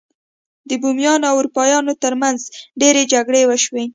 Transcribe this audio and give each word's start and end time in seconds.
د 0.69 0.71
بومیانو 0.81 1.25
او 1.31 1.35
اروپایانو 1.41 1.93
ترمنځ 2.03 2.39
ډیرې 2.81 3.03
جګړې 3.13 3.41
وشوې. 3.45 3.85